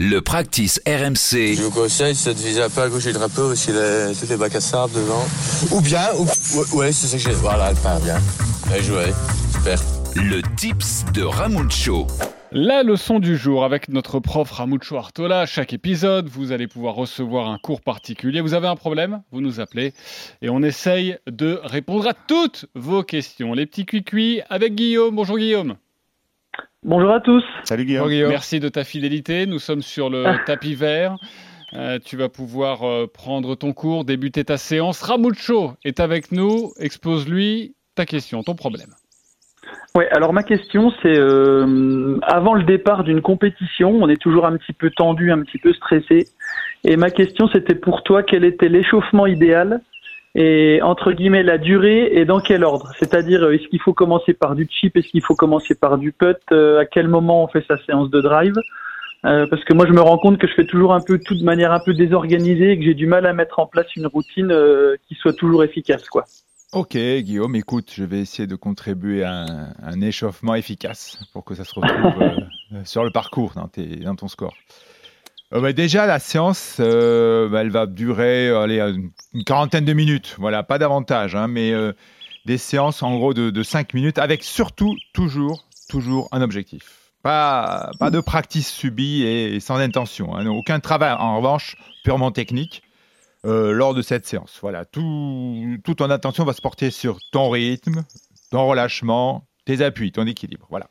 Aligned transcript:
Le 0.00 0.20
practice 0.20 0.80
RMC. 0.86 1.56
Je 1.56 1.62
vous 1.62 1.72
conseille, 1.72 2.14
de 2.14 2.30
viser 2.30 2.62
un 2.62 2.70
peu 2.70 2.82
à 2.82 2.88
gauche 2.88 3.06
du 3.06 3.12
drapeau 3.12 3.48
parce 3.48 3.66
qu'il 3.66 3.76
a 3.76 4.14
tous 4.14 4.30
les 4.30 4.36
bacs 4.36 4.54
à 4.54 4.60
sable 4.60 4.92
devant. 4.94 5.24
Ou 5.72 5.80
bien, 5.80 6.04
ou, 6.16 6.22
ouais, 6.22 6.66
ouais, 6.74 6.92
c'est 6.92 7.08
ça 7.08 7.16
que 7.16 7.24
j'ai. 7.24 7.32
Voilà, 7.32 7.70
elle 7.70 7.76
part 7.78 7.98
bien. 7.98 8.16
Bien 8.68 8.80
joué. 8.80 9.06
Super. 9.52 9.80
Le 10.14 10.40
tips 10.54 11.04
de 11.12 11.24
Ramucho. 11.24 12.06
La 12.52 12.84
leçon 12.84 13.18
du 13.18 13.36
jour 13.36 13.64
avec 13.64 13.88
notre 13.88 14.20
prof 14.20 14.48
Ramucho 14.48 14.96
Artola. 14.96 15.46
Chaque 15.46 15.72
épisode, 15.72 16.28
vous 16.28 16.52
allez 16.52 16.68
pouvoir 16.68 16.94
recevoir 16.94 17.48
un 17.48 17.58
cours 17.58 17.80
particulier. 17.80 18.40
Vous 18.40 18.54
avez 18.54 18.68
un 18.68 18.76
problème 18.76 19.22
Vous 19.32 19.40
nous 19.40 19.58
appelez 19.58 19.94
et 20.42 20.48
on 20.48 20.62
essaye 20.62 21.18
de 21.26 21.58
répondre 21.64 22.06
à 22.06 22.14
toutes 22.14 22.66
vos 22.76 23.02
questions. 23.02 23.52
Les 23.52 23.66
petits 23.66 23.84
cuicuis 23.84 24.42
avec 24.48 24.76
Guillaume. 24.76 25.16
Bonjour 25.16 25.38
Guillaume. 25.38 25.74
Bonjour 26.84 27.10
à 27.10 27.20
tous. 27.20 27.42
Salut 27.64 27.84
Guillaume. 27.84 28.08
Merci 28.28 28.60
de 28.60 28.68
ta 28.68 28.84
fidélité. 28.84 29.46
Nous 29.46 29.58
sommes 29.58 29.82
sur 29.82 30.10
le 30.10 30.24
tapis 30.46 30.76
vert. 30.76 31.16
Euh, 31.74 31.98
tu 32.02 32.16
vas 32.16 32.28
pouvoir 32.28 32.84
euh, 32.84 33.06
prendre 33.12 33.56
ton 33.56 33.72
cours, 33.72 34.04
débuter 34.04 34.44
ta 34.44 34.56
séance. 34.56 35.02
Ramucho 35.02 35.72
est 35.84 35.98
avec 35.98 36.30
nous. 36.30 36.72
Expose-lui 36.78 37.74
ta 37.96 38.06
question, 38.06 38.44
ton 38.44 38.54
problème. 38.54 38.90
Oui, 39.96 40.04
alors 40.12 40.32
ma 40.32 40.44
question, 40.44 40.92
c'est 41.02 41.18
euh, 41.18 42.18
avant 42.22 42.54
le 42.54 42.62
départ 42.62 43.02
d'une 43.02 43.22
compétition, 43.22 43.90
on 43.90 44.08
est 44.08 44.20
toujours 44.20 44.46
un 44.46 44.56
petit 44.56 44.72
peu 44.72 44.90
tendu, 44.90 45.32
un 45.32 45.42
petit 45.42 45.58
peu 45.58 45.72
stressé. 45.72 46.28
Et 46.84 46.96
ma 46.96 47.10
question, 47.10 47.48
c'était 47.52 47.74
pour 47.74 48.04
toi, 48.04 48.22
quel 48.22 48.44
était 48.44 48.68
l'échauffement 48.68 49.26
idéal 49.26 49.80
et 50.40 50.80
entre 50.82 51.12
guillemets 51.12 51.42
la 51.42 51.58
durée 51.58 52.10
et 52.12 52.24
dans 52.24 52.40
quel 52.40 52.62
ordre? 52.64 52.92
C'est-à-dire, 52.98 53.42
euh, 53.42 53.54
est-ce 53.54 53.66
qu'il 53.68 53.80
faut 53.80 53.92
commencer 53.92 54.34
par 54.34 54.54
du 54.54 54.68
chip, 54.70 54.96
est-ce 54.96 55.08
qu'il 55.08 55.22
faut 55.22 55.34
commencer 55.34 55.74
par 55.74 55.98
du 55.98 56.12
putt? 56.12 56.38
Euh, 56.52 56.80
À 56.80 56.84
quel 56.86 57.08
moment 57.08 57.44
on 57.44 57.48
fait 57.48 57.64
sa 57.66 57.76
séance 57.84 58.10
de 58.10 58.20
drive? 58.20 58.54
Parce 59.22 59.64
que 59.64 59.74
moi, 59.74 59.84
je 59.86 59.92
me 59.92 60.00
rends 60.00 60.16
compte 60.16 60.38
que 60.38 60.46
je 60.46 60.54
fais 60.54 60.64
toujours 60.64 60.94
un 60.94 61.00
peu 61.00 61.18
tout 61.18 61.34
de 61.34 61.42
manière 61.42 61.72
un 61.72 61.80
peu 61.80 61.92
désorganisée 61.92 62.70
et 62.70 62.78
que 62.78 62.84
j'ai 62.84 62.94
du 62.94 63.06
mal 63.06 63.26
à 63.26 63.32
mettre 63.32 63.58
en 63.58 63.66
place 63.66 63.94
une 63.96 64.06
routine 64.06 64.54
qui 65.06 65.16
soit 65.16 65.34
toujours 65.34 65.64
efficace, 65.64 66.08
quoi. 66.08 66.24
Ok, 66.74 66.98
Guillaume, 66.98 67.56
écoute, 67.56 67.90
je 67.94 68.04
vais 68.04 68.20
essayer 68.20 68.46
de 68.46 68.54
contribuer 68.54 69.24
à 69.24 69.46
un, 69.82 70.00
échauffement 70.02 70.54
efficace 70.54 71.18
pour 71.32 71.42
que 71.42 71.54
ça 71.54 71.64
se 71.64 71.72
retrouve 71.74 72.22
euh, 72.72 72.84
sur 72.84 73.04
le 73.04 73.10
parcours 73.10 73.54
dans, 73.54 73.70
dans 74.02 74.14
ton 74.14 74.28
score. 74.28 74.54
Euh, 75.54 75.60
bah, 75.60 75.72
déjà, 75.72 76.06
la 76.06 76.18
séance, 76.18 76.76
euh, 76.80 77.48
bah, 77.48 77.62
elle 77.62 77.70
va 77.70 77.86
durer 77.86 78.50
une 78.50 79.44
quarantaine 79.44 79.84
de 79.84 79.92
minutes. 79.92 80.36
Voilà, 80.38 80.62
pas 80.62 80.78
davantage, 80.78 81.34
hein, 81.34 81.48
mais 81.48 81.72
des 82.46 82.58
séances 82.58 83.02
en 83.02 83.16
gros 83.16 83.34
de, 83.34 83.50
de 83.50 83.62
5 83.62 83.94
minutes 83.94 84.18
avec 84.18 84.42
surtout 84.42 84.94
toujours, 85.12 85.68
toujours 85.88 86.28
un 86.32 86.42
objectif. 86.42 87.12
Pas, 87.22 87.90
pas 87.98 88.10
de 88.10 88.20
practice 88.20 88.68
subie 88.68 89.22
et, 89.22 89.60
sans 89.60 89.76
intention. 89.76 90.36
Hein. 90.36 90.46
aucun 90.46 90.80
travail, 90.80 91.12
en 91.18 91.36
revanche, 91.36 91.76
purement 92.04 92.30
technique. 92.30 92.82
Euh, 93.44 93.70
lors 93.70 93.94
de 93.94 94.02
cette 94.02 94.26
séance. 94.26 94.58
Voilà, 94.60 94.84
tout, 94.84 95.78
toute 95.84 95.98
ton 95.98 96.10
attention 96.10 96.44
va 96.44 96.52
se 96.52 96.60
porter 96.60 96.90
sur 96.90 97.18
ton 97.30 97.50
rythme, 97.50 98.02
ton 98.50 98.66
relâchement, 98.66 99.46
tes 99.64 99.80
appuis, 99.80 100.10
ton 100.10 100.26
équilibre. 100.26 100.66
Voilà. 100.70 100.90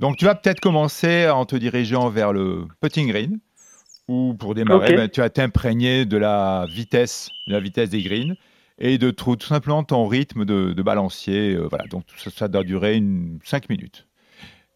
Donc 0.00 0.16
tu 0.16 0.24
vas 0.24 0.34
peut-être 0.34 0.58
commencer 0.58 1.28
en 1.28 1.46
te 1.46 1.54
dirigeant 1.54 2.10
vers 2.10 2.32
le 2.32 2.66
putting 2.80 3.08
green, 3.08 3.38
où 4.08 4.34
pour 4.34 4.54
démarrer, 4.54 4.94
ben, 4.94 5.08
tu 5.08 5.20
vas 5.20 5.30
t'imprégner 5.30 6.04
de 6.04 6.16
la 6.16 6.66
vitesse, 6.68 7.30
de 7.46 7.52
la 7.52 7.60
vitesse 7.60 7.90
des 7.90 8.02
greens 8.02 8.36
et 8.78 8.98
de 8.98 9.10
tout, 9.10 9.36
tout 9.36 9.46
simplement 9.46 9.84
ton 9.84 10.06
rythme 10.06 10.44
de, 10.44 10.82
balancier. 10.82 11.54
Euh, 11.54 11.66
voilà, 11.68 11.84
donc 11.86 12.04
ça, 12.16 12.30
ça, 12.30 12.48
doit 12.48 12.64
durer 12.64 12.96
une, 12.96 13.38
5 13.44 13.68
minutes. 13.68 14.06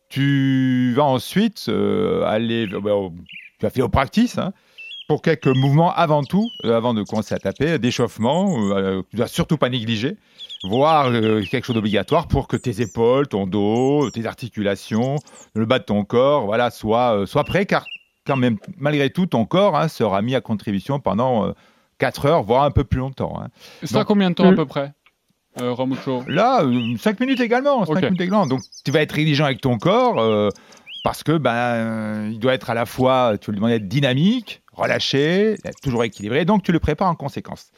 Tu 0.09 0.95
vas 0.97 1.05
ensuite 1.05 1.67
euh, 1.69 2.25
aller, 2.25 2.67
ben, 2.67 3.13
tu 3.59 3.67
vas 3.67 3.71
faire 3.71 3.85
au 3.85 3.89
practice, 3.91 4.39
hein, 4.39 4.53
pour 5.07 5.21
quelques 5.21 5.49
mouvements 5.49 5.93
avant 5.93 6.23
tout, 6.23 6.49
euh, 6.65 6.77
avant 6.77 6.95
de 6.95 7.03
commencer 7.03 7.35
à 7.35 7.39
taper, 7.39 7.79
d'échauffement, 7.79 9.03
tu 9.11 9.17
dois 9.17 9.27
surtout 9.27 9.59
pas 9.59 9.69
négliger, 9.69 10.17
voire 10.65 11.13
quelque 11.13 11.65
chose 11.65 11.75
d'obligatoire 11.75 12.29
pour 12.29 12.49
que 12.49 12.57
tes 12.57 12.81
épaules, 12.81 13.29
ton 13.29 13.47
dos, 13.47 14.11
tes 14.11 14.25
articulations, 14.27 15.17
le 15.55 15.67
bas 15.67 15.79
de 15.79 15.85
ton 15.85 16.05
corps, 16.05 16.47
voilà, 16.47 16.71
soient, 16.71 17.27
soient 17.27 17.45
prêts, 17.45 17.67
car 17.67 17.85
quand 18.29 18.37
même, 18.37 18.59
malgré 18.79 19.11
tout, 19.11 19.27
ton 19.27 19.45
corps 19.45 19.77
hein, 19.77 19.89
sera 19.89 20.23
mis 20.23 20.37
à 20.37 20.41
contribution 20.41 21.01
pendant 21.01 21.53
4 21.99 22.27
heures, 22.27 22.43
voire 22.45 22.63
un 22.65 22.71
peu 22.71 22.85
plus 22.85 23.01
longtemps. 23.01 23.41
Hein. 23.41 23.49
Ça 23.83 24.05
combien 24.05 24.31
de 24.31 24.35
temps 24.37 24.49
à 24.49 24.55
peu 24.55 24.67
près 24.67 24.93
euh, 25.61 25.75
Là, 26.29 26.63
5 26.99 27.21
minutes 27.21 27.41
également. 27.41 27.85
5 27.85 28.03
minutes 28.03 28.21
également. 28.21 28.47
Donc, 28.47 28.61
tu 28.85 28.93
vas 28.93 29.01
être 29.01 29.19
exigeant 29.19 29.47
avec 29.47 29.61
ton 29.61 29.79
corps 29.79 30.53
parce 31.05 31.23
que 31.23 31.39
ben, 31.39 32.31
il 32.31 32.39
doit 32.39 32.55
être 32.55 32.71
à 32.71 32.75
la 32.75 32.87
fois, 32.87 33.37
tu 33.41 33.51
lui 33.51 33.57
demandes 33.57 33.71
d'être 33.71 33.89
dynamique, 33.89 34.63
relâché, 34.73 35.57
toujours 35.83 36.05
équilibré, 36.05 36.45
donc 36.45 36.63
tu 36.63 36.73
le 36.73 36.81
prépares 36.81 37.09
en 37.09 37.15
conséquence. 37.15 37.71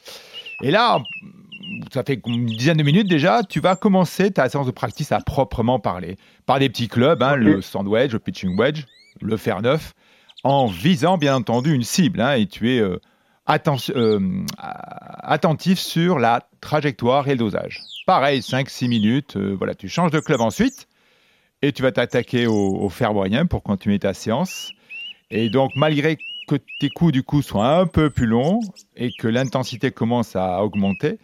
Et 0.61 0.71
là, 0.71 0.99
ça 1.93 2.03
fait 2.03 2.19
une 2.25 2.45
dizaine 2.45 2.77
de 2.77 2.83
minutes 2.83 3.07
déjà, 3.07 3.43
tu 3.43 3.59
vas 3.59 3.75
commencer 3.75 4.31
ta 4.31 4.49
séance 4.49 4.65
de 4.65 4.71
practice 4.71 5.11
à 5.11 5.19
proprement 5.19 5.79
parler, 5.79 6.17
par 6.45 6.59
des 6.59 6.69
petits 6.69 6.87
clubs, 6.87 7.21
hein, 7.23 7.35
le 7.35 7.61
sandwich, 7.61 8.11
le 8.11 8.19
pitching 8.19 8.57
wedge, 8.57 8.85
le 9.21 9.37
fer 9.37 9.61
neuf, 9.61 9.93
en 10.43 10.65
visant 10.67 11.17
bien 11.17 11.35
entendu 11.35 11.73
une 11.73 11.83
cible, 11.83 12.21
hein, 12.21 12.33
et 12.33 12.47
tu 12.47 12.75
es 12.75 12.79
euh, 12.79 12.99
euh, 13.47 14.45
attentif 15.23 15.79
sur 15.79 16.19
la 16.19 16.47
trajectoire 16.61 17.27
et 17.27 17.31
le 17.31 17.37
dosage. 17.37 17.81
Pareil, 18.05 18.39
5-6 18.39 18.87
minutes, 18.87 19.37
euh, 19.37 19.55
voilà, 19.57 19.75
tu 19.75 19.89
changes 19.89 20.11
de 20.11 20.19
club 20.19 20.41
ensuite, 20.41 20.87
et 21.61 21.71
tu 21.71 21.83
vas 21.83 21.91
t'attaquer 21.91 22.47
au, 22.47 22.53
au 22.53 22.91
pour 23.49 23.63
continuer 23.63 23.99
ta 23.99 24.13
séance. 24.13 24.71
Et 25.29 25.49
donc, 25.49 25.71
malgré 25.75 26.17
que 26.51 26.63
tes 26.79 26.89
coups 26.89 27.13
du 27.13 27.23
coup 27.23 27.41
soient 27.41 27.77
un 27.77 27.87
peu 27.87 28.09
plus 28.09 28.25
longs 28.25 28.59
et 28.97 29.11
que 29.17 29.27
l'intensité 29.27 29.91
commence 29.91 30.35
à 30.35 30.63
augmenter, 30.63 31.17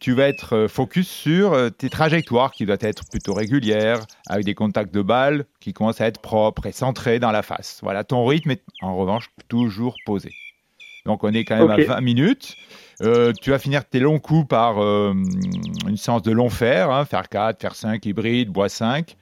tu 0.00 0.12
vas 0.12 0.28
être 0.28 0.56
euh, 0.56 0.68
focus 0.68 1.08
sur 1.08 1.52
euh, 1.52 1.68
tes 1.68 1.90
trajectoires 1.90 2.52
qui 2.52 2.64
doivent 2.64 2.78
être 2.80 3.04
plutôt 3.10 3.34
régulières, 3.34 4.00
avec 4.28 4.46
des 4.46 4.54
contacts 4.54 4.92
de 4.94 5.02
balles 5.02 5.44
qui 5.60 5.74
commencent 5.74 6.00
à 6.00 6.06
être 6.06 6.20
propres 6.20 6.66
et 6.66 6.72
centrés 6.72 7.18
dans 7.18 7.32
la 7.32 7.42
face. 7.42 7.80
Voilà, 7.82 8.02
ton 8.02 8.24
rythme 8.24 8.52
est 8.52 8.62
en 8.80 8.96
revanche 8.96 9.28
toujours 9.48 9.94
posé. 10.06 10.30
Donc 11.04 11.22
on 11.22 11.32
est 11.34 11.44
quand 11.44 11.58
même 11.58 11.70
à 11.70 11.76
20 11.76 12.00
minutes. 12.00 12.56
Euh, 13.02 13.32
tu 13.42 13.50
vas 13.50 13.58
finir 13.58 13.84
tes 13.84 14.00
longs 14.00 14.20
coups 14.20 14.48
par 14.48 14.78
une 14.78 15.96
séance 15.96 16.22
de 16.22 16.32
long 16.32 16.48
fer, 16.48 16.90
hein, 16.90 17.04
fer 17.04 17.28
4, 17.28 17.60
fer 17.60 17.74
5, 17.74 18.06
hybride, 18.06 18.48
bois 18.48 18.68
5. 18.68 19.16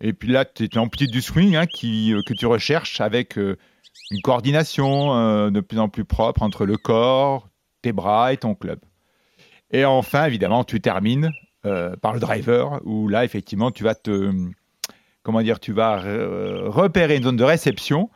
Et 0.00 0.12
puis 0.12 0.30
là, 0.30 0.44
tu 0.44 0.64
es 0.64 0.78
en 0.78 0.88
petit 0.88 1.06
du 1.06 1.20
swing 1.20 1.56
hein, 1.56 1.66
qui, 1.66 2.14
que 2.26 2.34
tu 2.34 2.46
recherches 2.46 3.00
avec 3.00 3.36
une 4.10 4.20
coordination 4.20 5.14
euh, 5.14 5.50
de 5.50 5.60
plus 5.60 5.78
en 5.78 5.88
plus 5.88 6.04
propre 6.04 6.42
entre 6.42 6.66
le 6.66 6.76
corps, 6.76 7.48
tes 7.82 7.92
bras 7.92 8.32
et 8.32 8.36
ton 8.36 8.54
club. 8.54 8.78
Et 9.70 9.84
enfin, 9.84 10.26
évidemment, 10.26 10.64
tu 10.64 10.80
termines 10.80 11.30
euh, 11.66 11.96
par 11.96 12.12
le 12.12 12.20
driver, 12.20 12.80
où 12.84 13.08
là, 13.08 13.24
effectivement, 13.24 13.70
tu 13.70 13.84
vas 13.84 13.94
te, 13.94 14.30
comment 15.22 15.42
dire, 15.42 15.58
tu 15.58 15.72
vas 15.72 15.96
repérer 16.66 17.16
une 17.16 17.24
zone 17.24 17.36
de 17.36 17.44
réception 17.44 18.10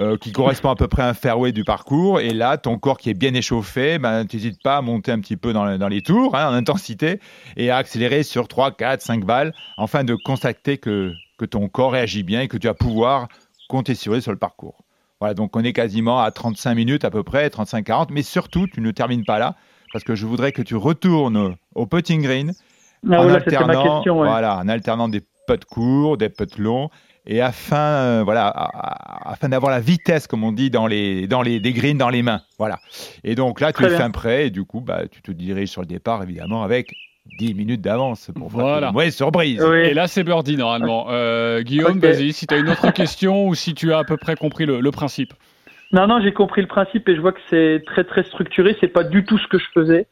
euh, 0.00 0.16
qui 0.16 0.32
correspond 0.32 0.70
à 0.70 0.74
peu 0.74 0.88
près 0.88 1.02
à 1.02 1.08
un 1.08 1.14
fairway 1.14 1.52
du 1.52 1.62
parcours. 1.62 2.18
Et 2.18 2.30
là, 2.30 2.58
ton 2.58 2.78
corps 2.78 2.98
qui 2.98 3.10
est 3.10 3.14
bien 3.14 3.32
échauffé, 3.32 4.00
ben, 4.00 4.26
tu 4.26 4.36
n'hésites 4.36 4.60
pas 4.60 4.78
à 4.78 4.82
monter 4.82 5.12
un 5.12 5.20
petit 5.20 5.36
peu 5.36 5.52
dans, 5.52 5.88
les 5.88 6.02
tours, 6.02 6.34
hein, 6.34 6.50
en 6.50 6.52
intensité, 6.52 7.20
et 7.56 7.70
à 7.70 7.76
accélérer 7.76 8.24
sur 8.24 8.48
3, 8.48 8.72
4, 8.72 9.00
5 9.00 9.24
balles, 9.24 9.54
afin 9.76 10.02
de 10.02 10.16
constater 10.16 10.78
que, 10.78 11.12
que 11.38 11.44
ton 11.44 11.68
corps 11.68 11.92
réagit 11.92 12.24
bien 12.24 12.40
et 12.40 12.48
que 12.48 12.56
tu 12.56 12.66
vas 12.66 12.74
pouvoir 12.74 13.28
compter 13.68 13.94
sur 13.94 14.20
sur 14.20 14.32
le 14.32 14.38
parcours. 14.38 14.83
Voilà, 15.24 15.32
donc 15.32 15.56
on 15.56 15.64
est 15.64 15.72
quasiment 15.72 16.20
à 16.20 16.30
35 16.30 16.74
minutes 16.74 17.02
à 17.06 17.10
peu 17.10 17.22
près, 17.22 17.48
35-40, 17.48 18.08
mais 18.10 18.20
surtout, 18.20 18.66
tu 18.66 18.82
ne 18.82 18.90
termines 18.90 19.24
pas 19.24 19.38
là, 19.38 19.54
parce 19.90 20.04
que 20.04 20.14
je 20.14 20.26
voudrais 20.26 20.52
que 20.52 20.60
tu 20.60 20.76
retournes 20.76 21.56
au 21.74 21.86
putting 21.86 22.20
green 22.20 22.52
ah 23.10 23.22
en, 23.22 23.30
alternant, 23.30 24.02
voilà, 24.04 24.58
en 24.58 24.68
alternant 24.68 25.08
des 25.08 25.22
putts 25.46 25.64
courts, 25.64 26.18
des 26.18 26.28
putts 26.28 26.58
longs, 26.58 26.90
et 27.24 27.40
afin, 27.40 27.76
euh, 27.78 28.22
voilà, 28.22 28.48
afin 29.24 29.48
d'avoir 29.48 29.72
la 29.72 29.80
vitesse, 29.80 30.26
comme 30.26 30.44
on 30.44 30.52
dit, 30.52 30.68
dans 30.68 30.86
les, 30.86 31.26
dans 31.26 31.40
les, 31.40 31.58
des 31.58 31.72
greens 31.72 31.96
dans 31.96 32.10
les 32.10 32.22
mains. 32.22 32.42
Voilà. 32.58 32.78
Et 33.22 33.34
donc 33.34 33.62
là, 33.62 33.72
tu 33.72 33.82
es 33.82 33.96
fin 33.96 34.10
prêt, 34.10 34.48
et 34.48 34.50
du 34.50 34.64
coup, 34.64 34.82
bah, 34.82 35.04
tu 35.10 35.22
te 35.22 35.32
diriges 35.32 35.70
sur 35.70 35.80
le 35.80 35.86
départ, 35.86 36.22
évidemment, 36.22 36.64
avec 36.64 36.92
10 37.38 37.54
minutes 37.54 37.80
d'avance 37.80 38.30
pour 38.34 38.48
voilà. 38.48 38.92
Ouais, 38.92 39.10
surprise. 39.10 39.60
Et 39.62 39.94
là, 39.94 40.06
c'est 40.06 40.24
birdie 40.24 40.56
normalement. 40.56 41.06
Euh, 41.10 41.62
Guillaume, 41.62 41.98
vas-y, 41.98 42.32
si 42.32 42.46
tu 42.46 42.54
as 42.54 42.58
une 42.58 42.68
autre 42.68 42.90
question 42.92 43.48
ou 43.48 43.54
si 43.54 43.74
tu 43.74 43.92
as 43.92 43.98
à 43.98 44.04
peu 44.04 44.16
près 44.16 44.36
compris 44.36 44.66
le, 44.66 44.90
principe. 44.90 45.32
Non, 45.92 46.06
non, 46.06 46.20
j'ai 46.22 46.32
compris 46.32 46.60
le 46.60 46.68
principe 46.68 47.08
et 47.08 47.16
je 47.16 47.20
vois 47.20 47.32
que 47.32 47.40
c'est 47.50 47.82
très 47.86 48.04
très 48.04 48.22
structuré. 48.24 48.76
C'est 48.80 48.88
pas 48.88 49.04
du 49.04 49.24
tout 49.24 49.38
ce 49.38 49.48
que 49.48 49.58
je 49.58 49.66
faisais. 49.72 50.06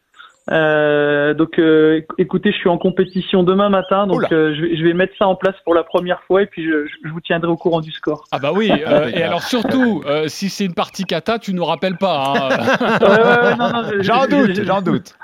Euh, 0.50 1.34
donc, 1.34 1.58
euh, 1.58 2.00
écoutez, 2.18 2.50
je 2.50 2.56
suis 2.56 2.68
en 2.68 2.78
compétition 2.78 3.44
demain 3.44 3.68
matin, 3.68 4.08
donc 4.08 4.24
euh, 4.32 4.54
je, 4.54 4.82
vais, 4.82 4.92
mettre 4.92 5.14
ça 5.16 5.28
en 5.28 5.36
place 5.36 5.54
pour 5.64 5.74
la 5.74 5.84
première 5.84 6.20
fois 6.24 6.42
et 6.42 6.46
puis 6.46 6.64
je, 6.64 7.08
vous 7.08 7.20
tiendrai 7.20 7.48
au 7.48 7.56
courant 7.56 7.80
du 7.80 7.92
score. 7.92 8.24
Ah 8.32 8.38
bah 8.40 8.50
oui. 8.52 8.70
et 9.14 9.22
alors 9.22 9.42
surtout, 9.42 10.02
si 10.26 10.48
c'est 10.48 10.64
une 10.64 10.74
partie 10.74 11.04
kata, 11.04 11.38
tu 11.38 11.54
nous 11.54 11.64
rappelles 11.64 11.96
pas. 11.96 12.34
Hein. 12.36 13.90
j'en 14.00 14.26
doute, 14.26 14.64
j'en 14.64 14.82
doute. 14.82 15.14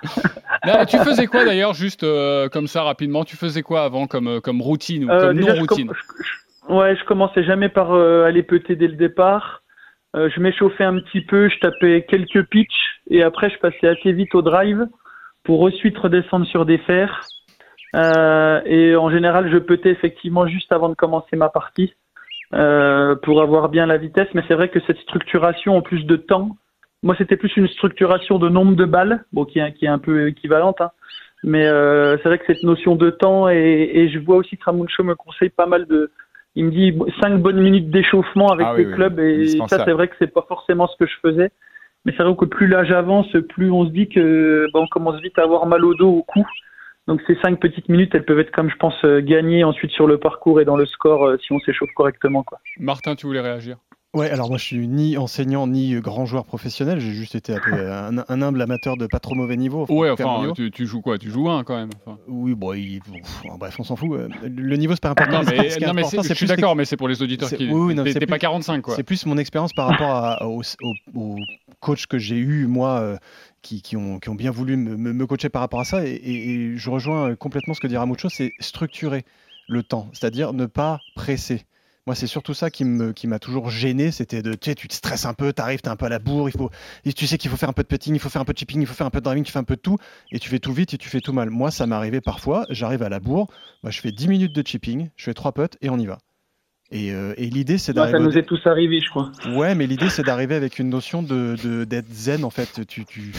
tu 0.88 0.98
faisais 0.98 1.26
quoi 1.26 1.44
d'ailleurs, 1.44 1.74
juste 1.74 2.06
comme 2.52 2.68
ça 2.68 2.82
rapidement? 2.84 3.24
Tu 3.24 3.36
faisais 3.36 3.62
quoi 3.62 3.82
avant 3.82 4.06
comme 4.06 4.40
comme 4.40 4.62
routine 4.62 5.04
ou 5.04 5.08
comme 5.08 5.40
non 5.40 5.54
routine 5.54 5.90
Ouais, 6.68 6.94
je 6.96 7.04
commençais 7.04 7.44
jamais 7.44 7.68
par 7.68 7.92
aller 7.92 8.42
peter 8.44 8.76
dès 8.76 8.88
le 8.88 8.96
départ. 8.96 9.62
Je 10.14 10.40
m'échauffais 10.40 10.84
un 10.84 11.00
petit 11.00 11.22
peu, 11.22 11.48
je 11.48 11.58
tapais 11.58 12.06
quelques 12.08 12.44
pitchs 12.44 13.00
et 13.10 13.24
après 13.24 13.50
je 13.50 13.58
passais 13.58 13.88
assez 13.88 14.12
vite 14.12 14.34
au 14.36 14.42
drive 14.42 14.86
pour 15.48 15.62
ensuite 15.62 15.96
redescendre 15.96 16.46
sur 16.46 16.66
des 16.66 16.76
fers. 16.76 17.22
Euh, 17.96 18.60
et 18.66 18.94
en 18.96 19.08
général, 19.08 19.50
je 19.50 19.56
petais 19.56 19.88
effectivement 19.88 20.46
juste 20.46 20.70
avant 20.72 20.90
de 20.90 20.94
commencer 20.94 21.36
ma 21.36 21.48
partie 21.48 21.94
euh, 22.52 23.16
pour 23.16 23.40
avoir 23.40 23.70
bien 23.70 23.86
la 23.86 23.96
vitesse. 23.96 24.28
Mais 24.34 24.42
c'est 24.46 24.52
vrai 24.52 24.68
que 24.68 24.78
cette 24.86 24.98
structuration 24.98 25.74
en 25.74 25.80
plus 25.80 26.04
de 26.04 26.16
temps, 26.16 26.58
moi 27.02 27.14
c'était 27.16 27.38
plus 27.38 27.56
une 27.56 27.66
structuration 27.66 28.38
de 28.38 28.50
nombre 28.50 28.76
de 28.76 28.84
balles, 28.84 29.24
bon 29.32 29.46
qui 29.46 29.58
est, 29.58 29.72
qui 29.72 29.86
est 29.86 29.88
un 29.88 29.98
peu 29.98 30.28
équivalente. 30.28 30.82
Hein. 30.82 30.90
Mais 31.42 31.64
euh, 31.64 32.18
c'est 32.18 32.28
vrai 32.28 32.38
que 32.38 32.44
cette 32.46 32.62
notion 32.62 32.94
de 32.94 33.08
temps 33.08 33.48
et, 33.48 33.90
et 33.94 34.10
je 34.10 34.18
vois 34.18 34.36
aussi 34.36 34.58
que 34.58 34.64
Ramuncho 34.66 35.02
me 35.02 35.14
conseille 35.14 35.48
pas 35.48 35.66
mal 35.66 35.86
de. 35.86 36.10
Il 36.56 36.66
me 36.66 36.70
dit 36.70 36.94
cinq 37.22 37.40
bonnes 37.40 37.60
minutes 37.62 37.88
d'échauffement 37.88 38.48
avec 38.48 38.66
Ah 38.68 38.74
les 38.76 38.84
oui, 38.84 38.90
oui, 38.90 38.96
clubs 38.96 39.18
et 39.18 39.46
ça 39.66 39.82
c'est 39.82 39.92
vrai 39.92 40.08
que 40.08 40.14
c'est 40.18 40.34
pas 40.34 40.44
forcément 40.46 40.88
ce 40.88 40.96
que 40.98 41.06
je 41.06 41.16
faisais. 41.22 41.50
Mais 42.04 42.14
c'est 42.16 42.22
vrai 42.22 42.34
que 42.36 42.44
plus 42.46 42.66
l'âge 42.68 42.90
avance, 42.90 43.26
plus 43.50 43.70
on 43.70 43.84
se 43.86 43.90
dit 43.90 44.08
que 44.08 44.66
on 44.74 44.86
commence 44.86 45.20
vite 45.20 45.38
à 45.38 45.42
avoir 45.42 45.66
mal 45.66 45.84
au 45.84 45.94
dos, 45.94 46.08
au 46.10 46.22
cou. 46.22 46.44
Donc 47.06 47.20
ces 47.26 47.36
cinq 47.42 47.58
petites 47.58 47.88
minutes, 47.88 48.14
elles 48.14 48.24
peuvent 48.24 48.38
être 48.38 48.50
comme 48.50 48.70
je 48.70 48.76
pense 48.76 48.94
euh, 49.04 49.20
gagnées 49.22 49.64
ensuite 49.64 49.90
sur 49.92 50.06
le 50.06 50.18
parcours 50.18 50.60
et 50.60 50.64
dans 50.64 50.76
le 50.76 50.84
score 50.86 51.24
euh, 51.26 51.36
si 51.38 51.52
on 51.52 51.58
s'échauffe 51.60 51.90
correctement. 51.96 52.42
Quoi. 52.42 52.58
Martin, 52.78 53.14
tu 53.14 53.26
voulais 53.26 53.40
réagir? 53.40 53.76
Ouais, 54.14 54.30
alors 54.30 54.48
moi 54.48 54.56
je 54.56 54.64
suis 54.64 54.88
ni 54.88 55.18
enseignant 55.18 55.66
ni 55.66 56.00
grand 56.00 56.24
joueur 56.24 56.46
professionnel, 56.46 56.98
j'ai 56.98 57.10
juste 57.12 57.34
été 57.34 57.52
un, 57.52 57.58
peu, 57.60 57.72
un, 57.92 58.24
un 58.26 58.42
humble 58.42 58.60
amateur 58.62 58.96
de 58.96 59.06
pas 59.06 59.18
trop 59.20 59.34
mauvais 59.34 59.56
niveau. 59.56 59.84
Ouais, 59.90 60.14
faire 60.16 60.26
mon 60.26 60.32
enfin, 60.32 60.40
niveau. 60.42 60.54
tu, 60.54 60.70
tu 60.70 60.86
joues 60.86 61.02
quoi? 61.02 61.18
Tu 61.18 61.30
joues 61.30 61.48
un 61.50 61.62
quand 61.62 61.76
même. 61.76 61.90
enfin. 62.06 62.18
Oui, 62.26 62.54
bon, 62.54 62.72
il- 62.72 63.00
bon, 63.06 63.56
bref, 63.58 63.76
on 63.78 63.84
s'en 63.84 63.96
fout. 63.96 64.10
euh, 64.18 64.28
Le 64.48 64.76
niveau 64.76 64.94
c'est 64.94 65.02
pas 65.02 65.10
important. 65.10 65.42
Non, 65.42 65.44
mais 65.46 65.68
non, 65.86 65.92
mais 65.92 66.00
important, 66.02 66.22
je 66.22 66.34
suis 66.34 66.46
plus 66.46 66.48
d'accord, 66.48 66.74
mais 66.74 66.86
c'est 66.86 66.96
pour 66.96 67.08
les 67.08 67.22
auditeurs 67.22 67.50
qui. 67.50 67.66
oui, 67.70 67.80
oui, 67.80 67.94
non, 67.94 68.02
pas 68.04 68.12
plus- 68.12 68.38
45 68.38 68.80
quoi. 68.82 68.94
C'est 68.96 69.02
plus 69.02 69.26
mon 69.26 69.36
expérience 69.36 69.74
par 69.74 69.88
rapport 69.88 70.10
à- 70.10 70.46
au, 70.46 70.62
au, 70.82 70.94
au 71.14 71.36
coach 71.80 72.06
que 72.06 72.18
j'ai 72.18 72.36
eu, 72.36 72.66
moi, 72.66 73.00
euh, 73.00 73.16
qui, 73.62 73.82
qui 73.82 73.96
ont, 73.96 74.18
qui 74.18 74.28
ont 74.28 74.34
bien 74.34 74.50
voulu 74.50 74.76
me, 74.76 75.26
coacher 75.26 75.48
par 75.48 75.62
rapport 75.62 75.80
à 75.80 75.84
ça. 75.84 76.04
Et, 76.06 76.76
je 76.76 76.90
rejoins 76.90 77.30
euh, 77.30 77.36
complètement 77.36 77.74
ce 77.74 77.80
que 77.80 77.86
dit 77.86 77.96
Ramucho, 77.96 78.28
c'est 78.28 78.52
structurer 78.60 79.24
le 79.68 79.82
temps, 79.82 80.10
c'est-à-dire 80.12 80.52
ne 80.52 80.66
pas 80.66 81.00
presser. 81.14 81.64
Moi, 82.06 82.14
c'est 82.14 82.26
surtout 82.26 82.54
ça 82.54 82.70
qui 82.70 82.84
me- 82.86 83.12
qui 83.12 83.26
m'a 83.26 83.38
toujours 83.38 83.68
gêné. 83.68 84.10
C'était 84.12 84.40
de, 84.40 84.54
tu 84.54 84.70
sais, 84.70 84.74
tu 84.74 84.88
te 84.88 84.94
stresses 84.94 85.26
un 85.26 85.34
peu, 85.34 85.52
tu 85.52 85.60
arrives, 85.60 85.80
tu 85.82 85.88
es 85.88 85.92
un 85.92 85.96
peu 85.96 86.06
à 86.06 86.08
la 86.08 86.18
bourre. 86.18 86.48
Il 86.48 86.56
faut, 86.56 86.70
tu 87.14 87.26
sais 87.26 87.36
qu'il 87.36 87.50
faut 87.50 87.58
faire 87.58 87.68
un 87.68 87.74
peu 87.74 87.82
de 87.82 87.88
putting, 87.88 88.14
il 88.14 88.18
faut 88.18 88.30
faire 88.30 88.40
un 88.40 88.46
peu 88.46 88.54
de 88.54 88.58
chipping, 88.58 88.80
il 88.80 88.86
faut 88.86 88.94
faire 88.94 89.06
un 89.06 89.10
peu 89.10 89.20
de 89.20 89.24
driving, 89.24 89.44
tu 89.44 89.52
fais 89.52 89.58
un 89.58 89.64
peu 89.64 89.76
de 89.76 89.80
tout. 89.82 89.98
Et 90.32 90.38
tu 90.38 90.48
fais 90.48 90.58
tout 90.58 90.72
vite 90.72 90.94
et 90.94 90.98
tu 90.98 91.08
fais 91.10 91.20
tout 91.20 91.34
mal. 91.34 91.50
Moi, 91.50 91.70
ça 91.70 91.86
m'est 91.86 91.94
arrivé 91.96 92.20
parfois. 92.22 92.64
J'arrive 92.70 93.02
à 93.02 93.10
la 93.10 93.20
bourre, 93.20 93.48
moi, 93.82 93.90
je 93.90 94.00
fais 94.00 94.10
10 94.12 94.26
minutes 94.28 94.54
de 94.54 94.66
chipping, 94.66 95.10
je 95.16 95.24
fais 95.24 95.34
3 95.34 95.52
putts 95.52 95.76
et 95.82 95.90
on 95.90 95.98
y 95.98 96.06
va. 96.06 96.18
Et, 96.90 97.12
euh, 97.12 97.34
et 97.36 97.46
l'idée, 97.46 97.76
c'est 97.76 97.92
d'arriver. 97.92 98.16
ça 98.18 98.24
nous 98.24 98.38
est 98.38 98.44
tous 98.44 98.60
arrivé, 98.66 99.00
je 99.04 99.10
crois. 99.10 99.30
Ouais, 99.54 99.74
mais 99.74 99.86
l'idée 99.86 100.08
c'est 100.08 100.22
d'arriver 100.22 100.54
avec 100.54 100.78
une 100.78 100.88
notion 100.88 101.22
de 101.22 101.84
d'être 101.84 102.08
zen 102.10 102.44
en 102.44 102.50
fait. 102.50 102.86
Tu, 102.86 103.04
tu, 103.04 103.30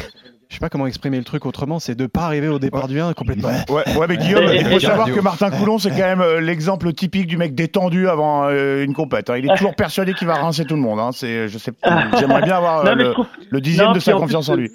je 0.50 0.54
sais 0.54 0.60
pas 0.60 0.70
comment 0.70 0.86
exprimer 0.86 1.18
le 1.18 1.24
truc 1.24 1.48
autrement. 1.48 1.80
C'est 1.80 1.96
de 1.96 2.06
pas 2.06 2.22
arriver 2.26 2.48
au 2.48 2.60
départ 2.60 2.88
du 2.88 3.00
1 3.02 3.14
complètement. 3.14 3.50
Ouais, 3.70 3.98
ouais, 3.98 4.06
mais 4.08 4.18
Guillaume, 4.18 4.44
il 4.54 4.66
faut 4.66 4.80
savoir 4.80 5.12
que 5.12 5.20
Martin 5.20 5.50
Coulon, 5.50 5.80
c'est 5.80 5.90
quand 5.90 5.98
même 5.98 6.22
euh, 6.22 6.40
l'exemple 6.42 6.94
typique 6.94 7.26
du 7.26 7.38
mec 7.38 7.56
détendu 7.56 8.08
avant 8.08 8.48
euh, 8.50 8.84
une 8.84 8.94
compète. 8.94 9.32
hein. 9.32 9.38
Il 9.38 9.46
est 9.50 9.56
toujours 9.56 9.76
persuadé 9.76 10.14
qu'il 10.14 10.28
va 10.28 10.36
rincer 10.36 10.66
tout 10.66 10.76
le 10.76 10.82
monde. 10.82 11.00
hein. 11.00 11.12
C'est, 11.12 11.48
je 11.48 11.58
sais, 11.58 11.72
j'aimerais 12.20 12.44
bien 12.44 12.56
avoir 12.58 12.86
euh, 12.86 12.90
Non, 12.92 12.96
le, 12.96 13.12
trouve- 13.14 13.28
le 13.50 13.62
dixième 13.62 13.88
Non, 13.88 13.94
de 13.94 14.00
sa 14.00 14.16
en 14.16 14.20
confiance 14.20 14.46
plus, 14.46 14.54
en 14.54 14.58
lui. 14.58 14.70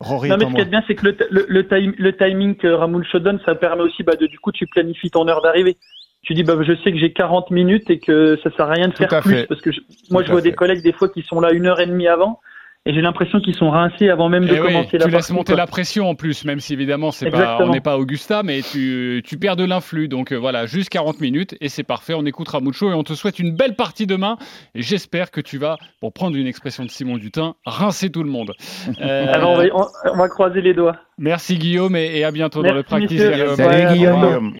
Rory 0.00 0.30
Non, 0.30 0.36
mais 0.36 0.44
est 0.44 0.46
ce 0.48 0.52
moi. 0.52 0.64
de 0.64 0.70
bien, 0.70 0.82
c'est 0.88 0.94
que 0.96 1.06
le, 1.06 1.16
le, 1.30 1.46
le, 1.48 1.68
time- 1.68 1.94
le 1.96 2.16
timing 2.16 2.56
que 2.56 2.66
Ramoul 2.66 3.06
donne, 3.14 3.38
ça 3.46 3.54
permet 3.54 3.82
aussi, 3.82 4.02
bah, 4.02 4.16
de, 4.20 4.26
du 4.26 4.38
coup, 4.40 4.50
tu 4.50 4.66
planifies 4.66 5.10
ton 5.10 5.28
heure 5.28 5.42
d'arrivée. 5.42 5.76
Tu 6.22 6.34
dis, 6.34 6.42
bah, 6.44 6.54
je 6.60 6.72
sais 6.84 6.92
que 6.92 6.98
j'ai 6.98 7.12
40 7.12 7.50
minutes 7.50 7.88
et 7.90 7.98
que 7.98 8.38
ça 8.42 8.50
sert 8.56 8.66
à 8.68 8.72
rien 8.72 8.88
de 8.88 8.92
Tout 8.92 8.98
faire 9.04 9.14
à 9.14 9.20
plus. 9.22 9.34
fait. 9.36 9.46
Parce 9.46 9.60
que 9.62 9.72
je- 9.72 9.80
moi, 10.10 10.22
Tout 10.22 10.26
je 10.28 10.32
vois 10.32 10.40
des 10.42 10.50
fait. 10.50 10.56
collègues, 10.56 10.82
des 10.82 10.92
fois, 10.92 11.08
qui 11.08 11.22
sont 11.22 11.40
là 11.40 11.50
une 11.52 11.66
heure 11.66 11.80
et 11.80 11.86
demie 11.86 12.08
avant. 12.08 12.40
Et 12.86 12.94
j'ai 12.94 13.02
l'impression 13.02 13.40
qu'ils 13.40 13.54
sont 13.56 13.68
rincés 13.68 14.08
avant 14.08 14.30
même 14.30 14.46
de 14.46 14.54
Eh 14.54 14.58
oui, 14.60 14.68
commencer 14.68 14.88
tu 14.92 14.96
la 14.96 15.04
laisses 15.04 15.12
partie. 15.12 15.32
monter 15.34 15.52
quoi. 15.52 15.58
la 15.60 15.66
pression 15.66 16.08
en 16.08 16.14
plus, 16.14 16.46
même 16.46 16.60
si 16.60 16.72
évidemment 16.72 17.10
c'est 17.10 17.30
pas, 17.30 17.36
Exactement. 17.36 17.68
on 17.68 17.72
n'est 17.74 17.82
pas 17.82 17.98
Augusta, 17.98 18.42
mais 18.42 18.62
tu, 18.62 19.20
tu 19.22 19.36
perds 19.36 19.56
de 19.56 19.64
l'influx. 19.64 20.08
Donc 20.08 20.32
euh, 20.32 20.36
voilà, 20.36 20.64
juste 20.64 20.88
40 20.88 21.20
minutes 21.20 21.54
et 21.60 21.68
c'est 21.68 21.82
parfait. 21.82 22.14
On 22.16 22.24
écoutera 22.24 22.60
Mucho 22.62 22.90
et 22.90 22.94
on 22.94 23.02
te 23.02 23.12
souhaite 23.12 23.38
une 23.38 23.54
belle 23.54 23.74
partie 23.76 24.06
demain. 24.06 24.38
Et 24.74 24.80
j'espère 24.80 25.30
que 25.30 25.42
tu 25.42 25.58
vas, 25.58 25.76
pour 26.00 26.14
prendre 26.14 26.36
une 26.38 26.46
expression 26.46 26.82
de 26.86 26.88
Simon 26.90 27.18
Dutin, 27.18 27.54
rincer 27.66 28.10
tout 28.10 28.22
le 28.22 28.30
monde. 28.30 28.52
Euh, 29.02 29.26
Alors, 29.30 29.50
on, 29.50 29.56
va, 29.58 29.64
on- 29.74 30.12
on 30.14 30.16
va 30.16 30.28
croiser 30.30 30.62
les 30.62 30.72
doigts. 30.72 30.96
merci 31.18 31.58
Guillaume 31.58 31.96
et, 31.96 32.18
et 32.20 32.24
à 32.24 32.30
bientôt 32.30 32.62
dans 32.62 32.72
le 32.72 32.82
practice. 32.82 33.20
Salut, 33.56 33.92
Guillaume. 33.94 34.48